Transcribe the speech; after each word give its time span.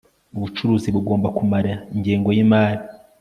ubucukuzi 0.35 0.87
bugomba 0.95 1.27
kumara 1.37 1.71
ingengo 1.95 2.29
y 2.35 2.39
imari 2.43 2.83